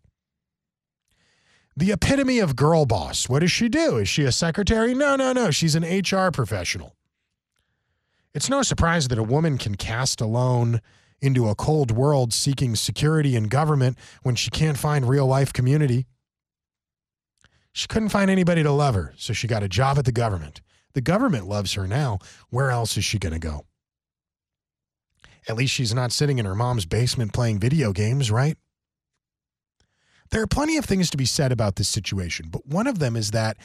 [1.76, 3.28] The epitome of girl boss.
[3.28, 3.96] What does she do?
[3.96, 4.94] Is she a secretary?
[4.94, 5.50] No, no, no.
[5.50, 6.95] She's an HR professional.
[8.36, 10.82] It's no surprise that a woman can cast alone
[11.22, 16.04] into a cold world seeking security and government when she can't find real life community.
[17.72, 20.60] She couldn't find anybody to love her, so she got a job at the government.
[20.92, 22.18] The government loves her now.
[22.50, 23.64] Where else is she going to go?
[25.48, 28.58] At least she's not sitting in her mom's basement playing video games, right?
[30.30, 33.16] There are plenty of things to be said about this situation, but one of them
[33.16, 33.56] is that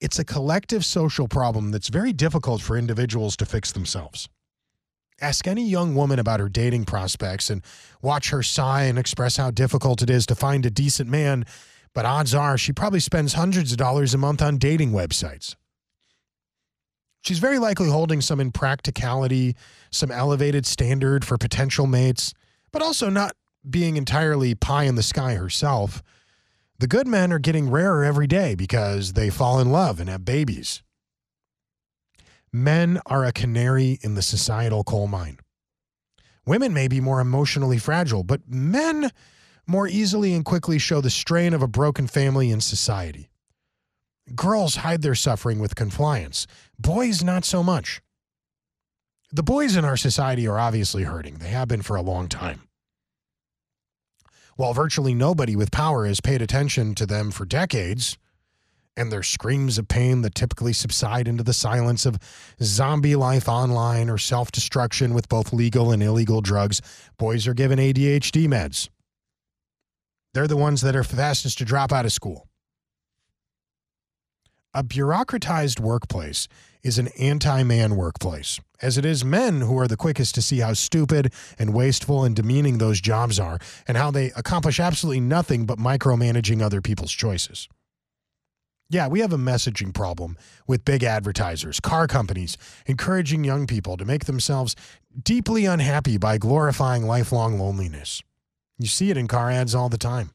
[0.00, 4.28] it's a collective social problem that's very difficult for individuals to fix themselves.
[5.20, 7.62] Ask any young woman about her dating prospects and
[8.00, 11.44] watch her sigh and express how difficult it is to find a decent man,
[11.94, 15.54] but odds are she probably spends hundreds of dollars a month on dating websites.
[17.22, 19.54] She's very likely holding some impracticality,
[19.90, 22.32] some elevated standard for potential mates,
[22.72, 23.36] but also not
[23.68, 26.02] being entirely pie in the sky herself.
[26.80, 30.24] The good men are getting rarer every day because they fall in love and have
[30.24, 30.82] babies.
[32.54, 35.40] Men are a canary in the societal coal mine.
[36.46, 39.10] Women may be more emotionally fragile, but men
[39.66, 43.28] more easily and quickly show the strain of a broken family in society.
[44.34, 46.46] Girls hide their suffering with compliance,
[46.78, 48.00] boys, not so much.
[49.30, 51.34] The boys in our society are obviously hurting.
[51.34, 52.69] They have been for a long time.
[54.60, 58.18] While virtually nobody with power has paid attention to them for decades,
[58.94, 62.18] and their screams of pain that typically subside into the silence of
[62.62, 66.82] zombie life online or self destruction with both legal and illegal drugs,
[67.16, 68.90] boys are given ADHD meds.
[70.34, 72.49] They're the ones that are fastest to drop out of school.
[74.72, 76.46] A bureaucratized workplace
[76.84, 80.60] is an anti man workplace, as it is men who are the quickest to see
[80.60, 85.66] how stupid and wasteful and demeaning those jobs are and how they accomplish absolutely nothing
[85.66, 87.68] but micromanaging other people's choices.
[88.88, 92.56] Yeah, we have a messaging problem with big advertisers, car companies,
[92.86, 94.76] encouraging young people to make themselves
[95.20, 98.22] deeply unhappy by glorifying lifelong loneliness.
[98.78, 100.30] You see it in car ads all the time.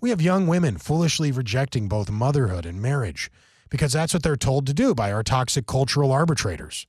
[0.00, 3.30] We have young women foolishly rejecting both motherhood and marriage
[3.70, 6.86] because that's what they're told to do by our toxic cultural arbitrators.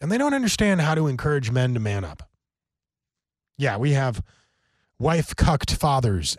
[0.00, 2.28] And they don't understand how to encourage men to man up.
[3.56, 4.22] Yeah, we have
[4.98, 6.36] wife cucked fathers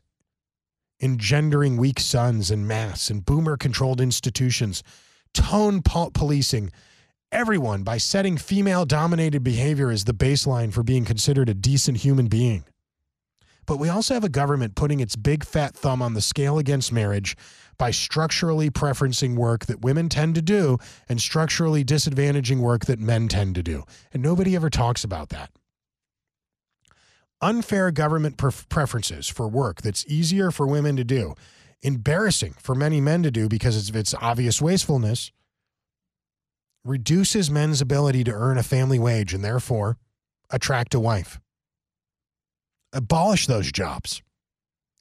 [1.02, 4.84] engendering weak sons in mass and boomer controlled institutions,
[5.34, 6.72] tone po- policing
[7.32, 12.28] everyone by setting female dominated behavior as the baseline for being considered a decent human
[12.28, 12.63] being.
[13.65, 16.91] But we also have a government putting its big fat thumb on the scale against
[16.91, 17.36] marriage
[17.78, 20.78] by structurally preferencing work that women tend to do
[21.10, 23.84] and structurally disadvantaging work that men tend to do.
[24.12, 25.49] And nobody ever talks about that.
[27.41, 31.36] Unfair government pref- preferences for work that's easier for women to do,
[31.82, 35.32] embarrassing for many men to do because of its obvious wastefulness,
[36.86, 39.97] reduces men's ability to earn a family wage and therefore
[40.49, 41.39] attract a wife
[42.93, 44.21] abolish those jobs.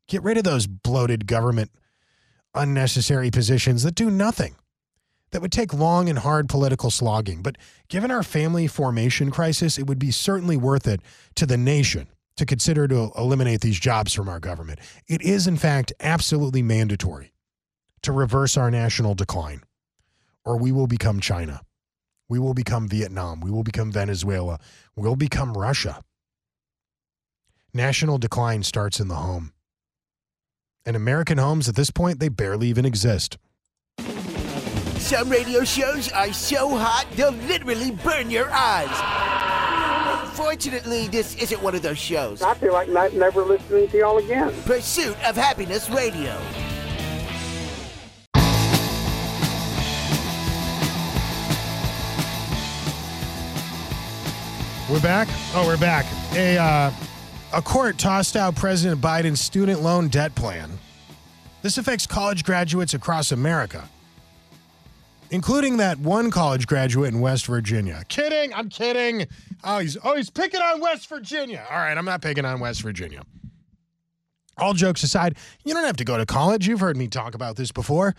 [0.09, 1.70] Get rid of those bloated government
[2.55, 4.57] unnecessary positions that do nothing.
[5.31, 7.40] That would take long and hard political slogging.
[7.40, 7.57] But
[7.88, 11.00] given our family formation crisis, it would be certainly worth it
[11.37, 14.81] to the nation to consider to eliminate these jobs from our government.
[15.09, 17.33] It is, in fact, absolutely mandatory
[18.02, 19.62] to reverse our national decline,
[20.44, 21.62] or we will become China.
[22.28, 23.40] We will become Vietnam.
[23.40, 24.59] We will become Venezuela.
[24.96, 26.02] We'll become Russia.
[27.74, 29.50] National decline starts in the home.
[30.85, 33.38] And American homes at this point, they barely even exist.
[34.98, 38.90] Some radio shows are so hot they'll literally burn your eyes.
[40.37, 42.42] Fortunately, this isn't one of those shows.
[42.42, 44.52] I feel like not, never listening to y'all again.
[44.64, 46.38] Pursuit of Happiness Radio.
[54.90, 55.28] We're back.
[55.54, 56.04] Oh, we're back.
[56.35, 56.92] A uh,
[57.52, 60.70] a court tossed out President Biden's student loan debt plan.
[61.60, 63.88] This affects college graduates across America,
[65.30, 68.05] including that one college graduate in West Virginia.
[68.09, 69.26] Kidding, I'm kidding.
[69.62, 71.64] Oh, he's oh he's picking on West Virginia.
[71.70, 73.22] All right, I'm not picking on West Virginia.
[74.59, 76.66] All jokes aside, you don't have to go to college.
[76.66, 78.14] You've heard me talk about this before.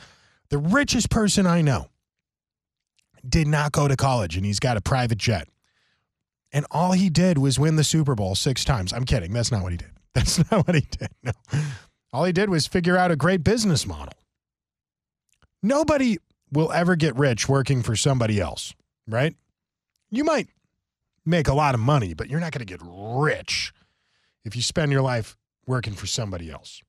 [0.50, 1.90] The richest person I know
[3.28, 5.48] did not go to college, and he's got a private jet.
[6.54, 8.94] And all he did was win the Super Bowl six times.
[8.94, 9.34] I'm kidding.
[9.34, 9.90] That's not what he did.
[10.14, 11.10] That's not what he did.
[11.24, 11.32] No.
[12.14, 14.14] All he did was figure out a great business model.
[15.64, 16.18] Nobody
[16.52, 18.76] will ever get rich working for somebody else,
[19.08, 19.36] right?
[20.12, 20.48] You might
[21.26, 23.74] make a lot of money, but you're not going to get rich
[24.46, 25.36] if you spend your life
[25.66, 26.84] working for somebody else.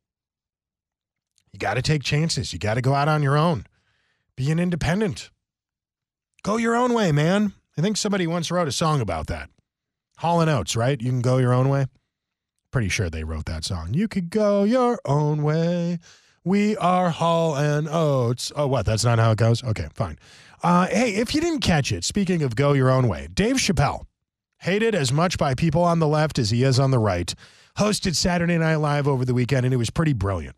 [1.52, 2.52] You got to take chances.
[2.52, 3.64] You got to go out on your own.
[4.36, 5.30] Be an independent.
[6.42, 7.54] Go your own way, man.
[7.78, 9.48] I think somebody once wrote a song about that.
[10.16, 11.00] Hall and Oates, right?
[11.00, 11.86] You can go your own way.
[12.70, 13.94] Pretty sure they wrote that song.
[13.94, 15.98] You could go your own way.
[16.44, 18.52] We are Hall and Oates.
[18.54, 18.84] Oh, what?
[18.84, 19.62] That's not how it goes?
[19.62, 20.18] Okay, fine.
[20.62, 24.06] Uh, hey, if you didn't catch it, speaking of go your own way, Dave Chappelle,
[24.58, 27.34] hated as much by people on the left as he is on the right,
[27.78, 30.56] hosted Saturday Night Live over the weekend, and it was pretty brilliant.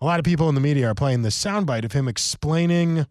[0.00, 3.06] A lot of people in the media are playing the soundbite of him explaining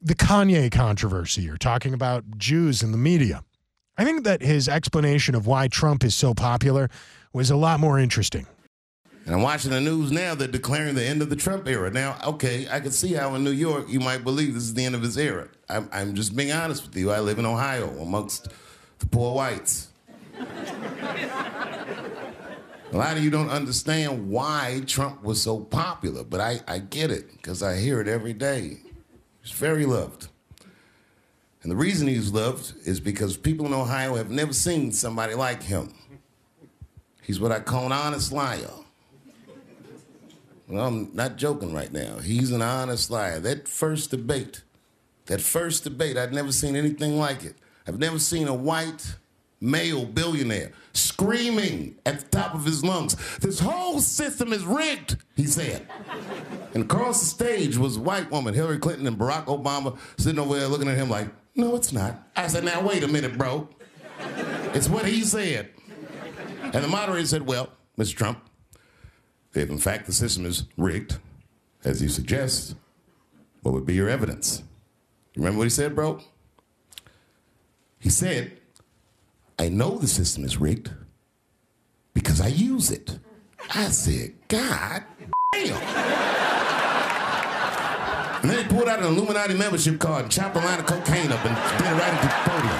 [0.00, 3.42] the Kanye controversy or talking about Jews in the media.
[3.96, 6.90] I think that his explanation of why Trump is so popular
[7.32, 8.46] was a lot more interesting.
[9.26, 10.34] And I'm watching the news now.
[10.34, 11.90] They're declaring the end of the Trump era.
[11.90, 14.84] Now, okay, I can see how in New York you might believe this is the
[14.84, 15.48] end of his era.
[15.68, 17.10] I'm, I'm just being honest with you.
[17.10, 18.48] I live in Ohio amongst
[18.98, 19.88] the poor whites.
[22.92, 27.10] A lot of you don't understand why Trump was so popular, but I, I get
[27.10, 28.78] it because I hear it every day.
[29.42, 30.28] He's very loved.
[31.64, 35.62] And the reason he's loved is because people in Ohio have never seen somebody like
[35.62, 35.94] him.
[37.22, 38.68] He's what I call an honest liar.
[40.68, 42.18] Well, I'm not joking right now.
[42.18, 43.40] He's an honest liar.
[43.40, 44.62] That first debate,
[45.24, 47.56] that first debate, I'd never seen anything like it.
[47.88, 49.16] I've never seen a white
[49.58, 55.46] male billionaire screaming at the top of his lungs, This whole system is rigged, he
[55.46, 55.88] said.
[56.74, 60.58] And across the stage was a white woman, Hillary Clinton and Barack Obama, sitting over
[60.58, 62.28] there looking at him like, No, it's not.
[62.36, 63.68] I said, Now, wait a minute, bro.
[64.74, 65.70] It's what he said.
[66.62, 68.16] And the moderator said, Well, Mr.
[68.16, 68.40] Trump,
[69.54, 71.18] if in fact the system is rigged,
[71.84, 72.74] as you suggest,
[73.62, 74.62] what would be your evidence?
[75.34, 76.20] You remember what he said, bro?
[78.00, 78.58] He said,
[79.58, 80.90] I know the system is rigged
[82.12, 83.18] because I use it.
[83.74, 85.04] I said, God
[85.52, 86.33] damn.
[88.44, 91.32] And then he pulled out an Illuminati membership card and chopped a line of cocaine
[91.32, 92.78] up and did it right into the podium.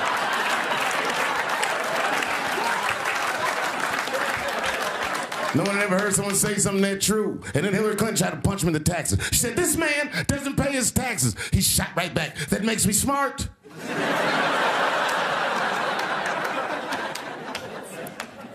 [5.55, 7.41] No one ever heard someone say something that true.
[7.55, 9.27] And then Hillary Clinton tried to punch him in the taxes.
[9.29, 11.35] She said, This man doesn't pay his taxes.
[11.51, 12.37] He shot right back.
[12.51, 13.49] That makes me smart.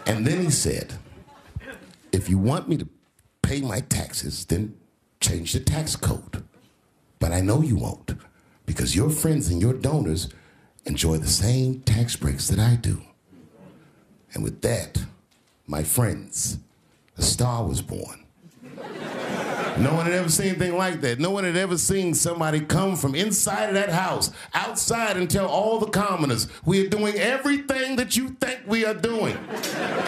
[0.05, 0.93] and then he said,
[2.12, 2.88] If you want me to
[3.41, 4.78] pay my taxes, then
[5.20, 6.43] change the tax code.
[7.20, 8.13] But I know you won't,
[8.65, 10.30] because your friends and your donors
[10.86, 13.01] enjoy the same tax breaks that I do.
[14.34, 15.03] And with that,
[15.67, 16.59] my friends,
[17.17, 18.26] a star was born.
[19.78, 21.20] No one had ever seen anything like that.
[21.20, 25.47] No one had ever seen somebody come from inside of that house, outside, and tell
[25.47, 29.38] all the commoners, we are doing everything that you think we are doing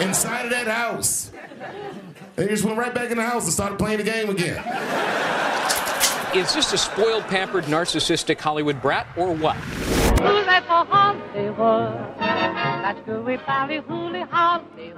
[0.00, 1.30] inside of that house.
[2.36, 4.62] They just went right back in the house and started playing the game again.
[6.34, 9.54] Is this a spoiled, pampered, narcissistic Hollywood brat or what?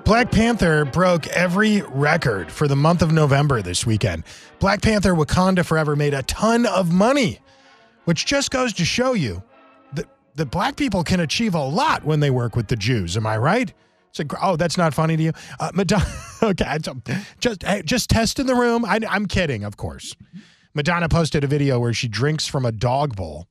[0.05, 4.23] Black Panther broke every record for the month of November this weekend.
[4.61, 7.41] Black Panther Wakanda Forever made a ton of money,
[8.05, 9.43] which just goes to show you
[9.95, 10.07] that,
[10.37, 13.17] that black people can achieve a lot when they work with the Jews.
[13.17, 13.75] Am I right?
[14.11, 15.33] It's a, oh, that's not funny to you?
[15.59, 16.07] Uh, Madonna,
[16.45, 16.79] okay,
[17.41, 18.85] just, just test in the room.
[18.85, 20.15] I, I'm kidding, of course.
[20.75, 23.47] Madonna posted a video where she drinks from a dog bowl.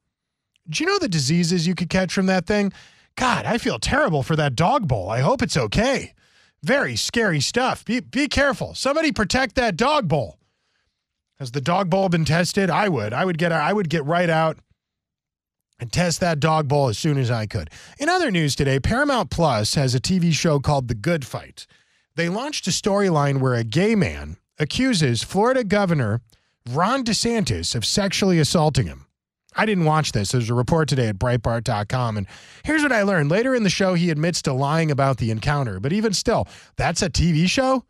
[0.68, 2.74] Do you know the diseases you could catch from that thing?
[3.16, 5.10] God, I feel terrible for that dog bowl.
[5.10, 6.14] I hope it's okay.
[6.64, 7.86] Very scary stuff.
[7.86, 8.74] Be, be careful.
[8.74, 10.38] Somebody protect that dog bowl.
[11.40, 12.70] Has the dog bowl been tested?
[12.70, 13.14] I would.
[13.14, 14.60] I would get I would get right out
[15.80, 17.70] and test that dog bowl as soon as I could.
[18.00, 21.68] In other news today, Paramount Plus has a TV show called The Good Fight.
[22.16, 26.22] They launched a storyline where a gay man accuses Florida Governor
[26.70, 29.05] Ron DeSantis of sexually assaulting him.
[29.55, 30.32] I didn't watch this.
[30.32, 32.18] There's a report today at Breitbart.com.
[32.18, 32.28] And
[32.64, 33.30] here's what I learned.
[33.30, 35.80] Later in the show, he admits to lying about the encounter.
[35.80, 37.86] But even still, that's a TV show?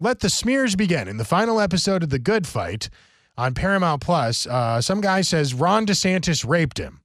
[0.00, 1.08] Let the smears begin.
[1.08, 2.90] In the final episode of The Good Fight
[3.36, 7.00] on Paramount Plus, uh, some guy says Ron DeSantis raped him.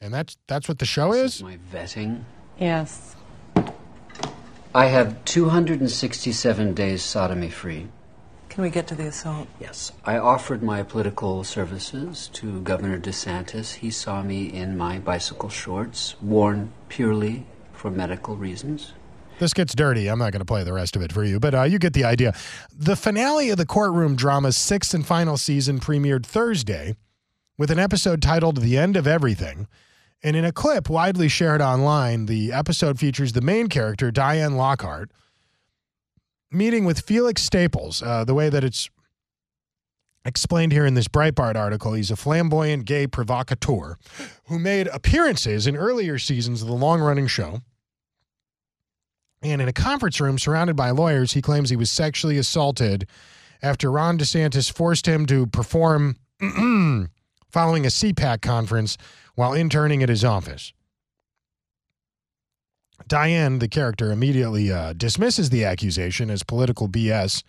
[0.00, 1.42] And that's that's what the show is?
[1.42, 2.22] My vetting.
[2.58, 3.16] Yes.
[4.74, 7.88] I have 267 days sodomy free.
[8.48, 9.46] Can we get to the assault?
[9.60, 9.92] Yes.
[10.04, 13.74] I offered my political services to Governor DeSantis.
[13.74, 18.92] He saw me in my bicycle shorts, worn purely for medical reasons.
[19.38, 20.08] This gets dirty.
[20.08, 21.92] I'm not going to play the rest of it for you, but uh, you get
[21.92, 22.34] the idea.
[22.76, 26.96] The finale of the courtroom drama's sixth and final season premiered Thursday
[27.56, 29.68] with an episode titled The End of Everything.
[30.22, 35.12] And in a clip widely shared online, the episode features the main character, Diane Lockhart,
[36.50, 38.88] meeting with Felix Staples, uh, the way that it's
[40.24, 41.94] explained here in this Breitbart article.
[41.94, 43.96] He's a flamboyant gay provocateur
[44.46, 47.60] who made appearances in earlier seasons of the long running show.
[49.42, 53.06] And in a conference room surrounded by lawyers, he claims he was sexually assaulted
[53.62, 56.16] after Ron DeSantis forced him to perform
[57.50, 58.96] following a CPAC conference
[59.34, 60.72] while interning at his office.
[63.08, 67.42] Diane, the character, immediately uh, dismisses the accusation as political BS,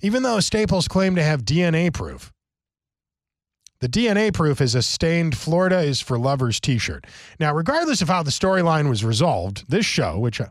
[0.00, 2.32] even though Staples claimed to have DNA proof.
[3.80, 7.04] The DNA proof is a stained Florida is for lovers t shirt.
[7.40, 10.46] Now, regardless of how the storyline was resolved, this show, which uh,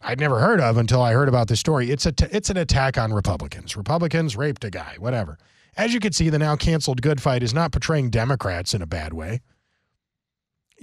[0.00, 2.56] I'd never heard of until I heard about this story, it's, a t- it's an
[2.56, 3.76] attack on Republicans.
[3.76, 5.38] Republicans raped a guy, whatever.
[5.76, 8.86] As you can see, the now canceled Good Fight is not portraying Democrats in a
[8.86, 9.40] bad way.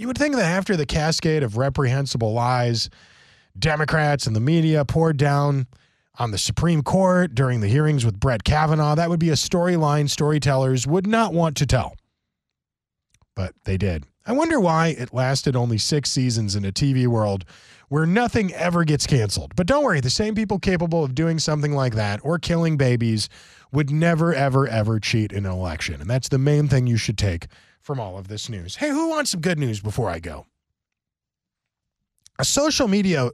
[0.02, 2.90] You would think that after the cascade of reprehensible lies,
[3.60, 5.68] Democrats and the media poured down
[6.18, 10.10] on the Supreme Court during the hearings with Brett Kavanaugh, that would be a storyline
[10.10, 11.94] storytellers would not want to tell.
[13.36, 14.06] But they did.
[14.26, 17.46] I wonder why it lasted only six seasons in a TV world
[17.90, 19.56] where nothing ever gets canceled.
[19.56, 23.30] But don't worry, the same people capable of doing something like that or killing babies
[23.72, 26.02] would never, ever, ever cheat in an election.
[26.02, 27.46] And that's the main thing you should take
[27.82, 28.76] from all of this news.
[28.76, 30.46] Hey, who wants some good news before I go?
[32.40, 33.30] A social media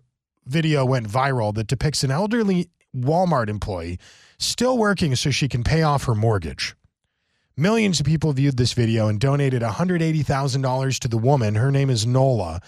[0.45, 3.99] video went viral that depicts an elderly Walmart employee
[4.39, 6.75] still working so she can pay off her mortgage.
[7.55, 11.55] Millions of people viewed this video and donated $180,000 to the woman.
[11.55, 12.61] Her name is Nola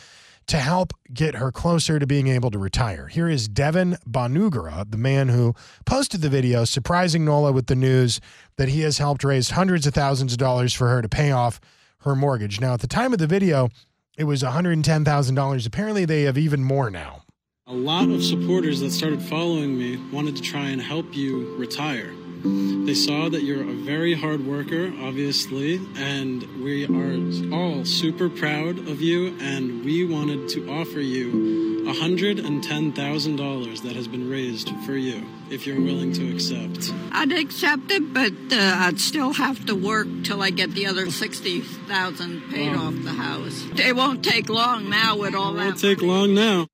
[0.49, 3.07] to help get her closer to being able to retire.
[3.07, 5.53] Here is Devin Banugara, the man who
[5.85, 8.19] posted the video, surprising Nola with the news
[8.57, 11.61] that he has helped raise hundreds of thousands of dollars for her to pay off
[11.99, 12.59] her mortgage.
[12.59, 13.69] Now, at the time of the video,
[14.17, 15.67] it was $110,000.
[15.67, 17.21] Apparently, they have even more now.
[17.67, 22.11] A lot of supporters that started following me wanted to try and help you retire.
[22.43, 28.79] They saw that you're a very hard worker, obviously, and we are all super proud
[28.87, 29.35] of you.
[29.41, 35.81] And we wanted to offer you $110,000 that has been raised for you, if you're
[35.81, 36.91] willing to accept.
[37.11, 41.09] I'd accept it, but uh, I'd still have to work till I get the other
[41.09, 43.65] 60000 paid off the house.
[43.75, 45.65] It won't take long now with all It that.
[45.65, 46.67] won't take long now.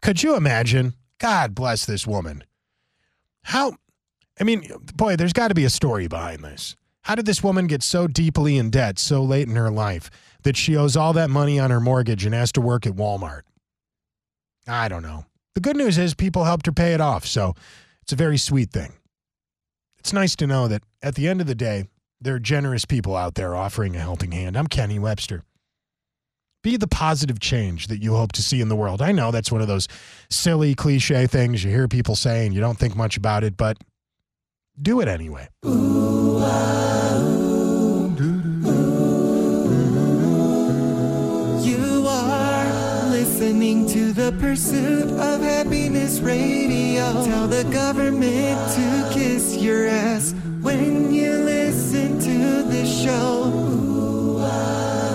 [0.00, 0.94] Could you imagine?
[1.18, 2.44] God bless this woman.
[3.42, 3.72] How,
[4.40, 6.76] I mean, boy, there's got to be a story behind this.
[7.02, 10.10] How did this woman get so deeply in debt so late in her life
[10.42, 13.42] that she owes all that money on her mortgage and has to work at Walmart?
[14.66, 15.24] I don't know.
[15.54, 17.54] The good news is people helped her pay it off, so
[18.02, 18.92] it's a very sweet thing.
[19.98, 21.88] It's nice to know that at the end of the day,
[22.20, 24.56] there are generous people out there offering a helping hand.
[24.56, 25.44] I'm Kenny Webster.
[26.62, 29.00] Be the positive change that you hope to see in the world.
[29.00, 29.88] I know that's one of those
[30.28, 33.78] silly cliche things you hear people say and you don't think much about it, but
[34.80, 35.48] do it anyway.
[41.64, 47.24] You are listening to the Pursuit of Happiness Radio.
[47.24, 53.44] Tell the government to kiss your ass when you listen to this show.
[53.46, 55.07] Ooh, wow.